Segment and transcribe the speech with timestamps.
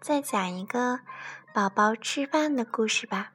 [0.00, 1.00] 再讲一个
[1.52, 3.32] 宝宝吃饭的故事吧。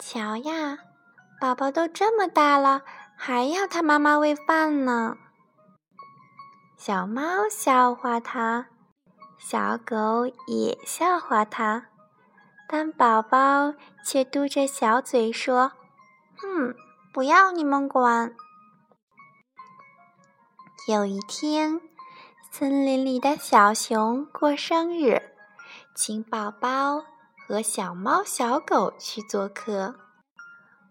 [0.00, 0.78] 瞧呀，
[1.40, 2.82] 宝宝都这么大了，
[3.16, 5.16] 还要他妈妈喂饭呢。
[6.76, 8.66] 小猫笑话他，
[9.38, 11.86] 小狗也笑话他，
[12.66, 13.74] 但宝宝
[14.04, 15.72] 却嘟着小嘴说
[16.38, 16.74] ：“哼，
[17.12, 18.34] 不要你们管。”
[20.88, 21.80] 有一天。
[22.52, 25.22] 森林里的小熊过生日，
[25.94, 27.04] 请宝宝
[27.46, 29.94] 和小猫、小狗去做客。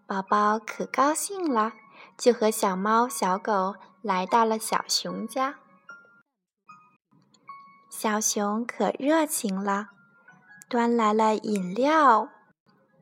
[0.06, 1.74] 宝宝可高兴了，
[2.16, 5.56] 就和小猫、小狗来到了小熊家。
[7.90, 9.88] 小熊可热情了，
[10.66, 12.30] 端来了饮料，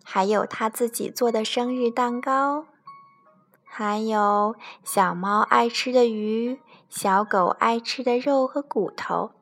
[0.02, 2.66] 还有他自己做的生日蛋糕，
[3.64, 6.60] 还有小猫爱吃的鱼。
[6.88, 9.32] 小狗爱吃的肉和骨头，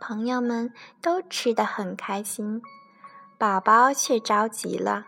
[0.00, 2.60] 朋友们都吃得很开心，
[3.38, 5.06] 宝宝却着急了，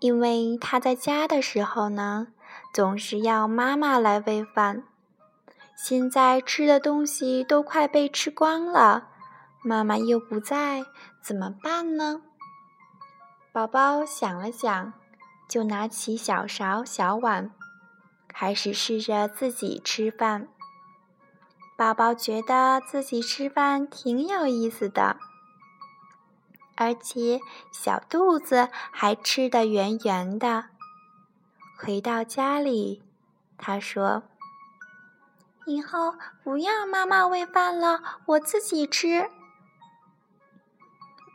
[0.00, 2.28] 因为他在家的时候呢，
[2.74, 4.82] 总是要妈妈来喂饭。
[5.76, 9.10] 现在吃的东西都快被吃光了，
[9.62, 10.84] 妈妈又不在，
[11.20, 12.22] 怎么办呢？
[13.52, 14.92] 宝宝想了想，
[15.48, 17.52] 就拿起小勺、小碗。
[18.32, 20.48] 还是试着自己吃饭，
[21.76, 25.16] 宝宝觉得自己吃饭挺有意思的，
[26.76, 30.66] 而且小肚子还吃得圆圆的。
[31.78, 33.02] 回到家里，
[33.58, 34.22] 他说
[35.66, 39.30] ：“以后不要妈妈喂饭了，我自己吃。”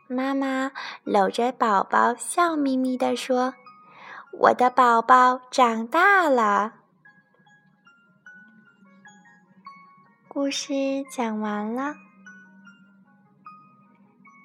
[0.08, 0.72] 妈妈
[1.04, 3.56] 搂着宝宝，笑眯眯地说
[4.32, 6.76] ：“我的宝宝长大了。”
[10.38, 10.72] 故事
[11.10, 11.96] 讲完了，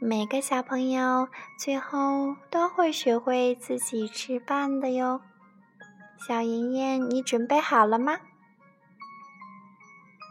[0.01, 5.21] 每个小朋友最后都会学会自己吃饭的哟。
[6.27, 8.17] 小妍妍，你准备好了吗？